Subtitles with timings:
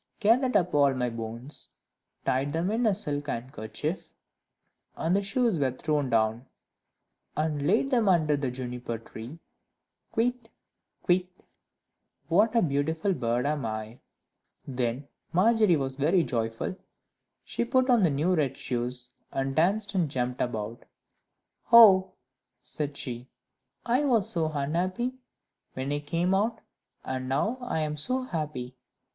[0.19, 1.69] "Gathered up all my bones,
[2.25, 4.15] Tied them in a silk handkerchief,"
[4.95, 6.47] And the shoes were thrown down.
[7.37, 9.37] "And laid them under the Juniper tree:
[10.11, 10.49] Kywitt!
[11.05, 11.27] Kywitt!
[12.29, 13.99] what a beautiful bird am I!"
[14.67, 16.75] Then Margery was very joyful;
[17.43, 20.83] she put on the new red shoes, and danced and jumped about.
[21.71, 22.13] "Oh,"
[22.63, 23.27] said she,
[23.85, 25.13] "I was so unhappy
[25.73, 26.59] when I came out,
[27.05, 28.75] and now I am so happy!